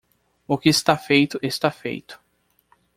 O 0.47 0.57
que 0.57 0.67
está 0.67 0.97
feito 0.97 1.37
está 1.43 1.69
feito 1.69 2.19